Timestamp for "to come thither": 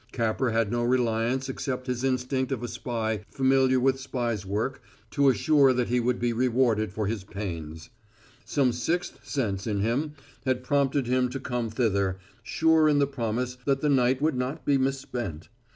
11.29-12.17